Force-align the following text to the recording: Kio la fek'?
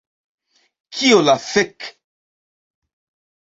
Kio 0.99 1.19
la 1.27 1.37
fek'? 1.49 1.87